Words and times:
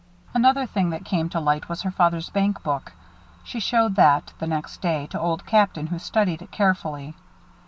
Another 0.33 0.65
thing 0.65 0.89
that 0.89 1.05
came 1.05 1.29
to 1.29 1.39
light 1.39 1.69
was 1.69 1.83
her 1.83 1.91
father's 1.91 2.31
bankbook. 2.31 2.93
She 3.43 3.59
showed 3.59 3.93
that, 3.97 4.33
the 4.39 4.47
next 4.47 4.81
day, 4.81 5.05
to 5.11 5.19
Old 5.19 5.45
Captain, 5.45 5.85
who 5.85 5.99
studied 5.99 6.41
it 6.41 6.49
carefully. 6.49 7.13